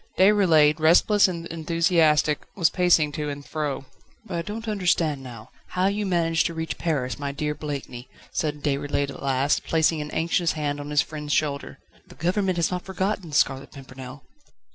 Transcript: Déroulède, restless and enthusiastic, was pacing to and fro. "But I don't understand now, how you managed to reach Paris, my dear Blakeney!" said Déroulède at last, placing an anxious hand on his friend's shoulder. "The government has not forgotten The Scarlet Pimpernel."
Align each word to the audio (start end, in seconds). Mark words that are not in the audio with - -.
Déroulède, 0.17 0.79
restless 0.79 1.27
and 1.27 1.45
enthusiastic, 1.49 2.39
was 2.55 2.71
pacing 2.71 3.11
to 3.11 3.29
and 3.29 3.45
fro. 3.45 3.85
"But 4.25 4.37
I 4.37 4.41
don't 4.41 4.67
understand 4.67 5.21
now, 5.21 5.51
how 5.67 5.85
you 5.85 6.07
managed 6.07 6.47
to 6.47 6.55
reach 6.55 6.79
Paris, 6.79 7.19
my 7.19 7.31
dear 7.31 7.53
Blakeney!" 7.53 8.09
said 8.33 8.63
Déroulède 8.63 9.11
at 9.11 9.21
last, 9.21 9.63
placing 9.63 10.01
an 10.01 10.09
anxious 10.09 10.53
hand 10.53 10.79
on 10.79 10.89
his 10.89 11.03
friend's 11.03 11.33
shoulder. 11.33 11.77
"The 12.07 12.15
government 12.15 12.57
has 12.57 12.71
not 12.71 12.81
forgotten 12.83 13.29
The 13.29 13.35
Scarlet 13.35 13.71
Pimpernel." 13.73 14.23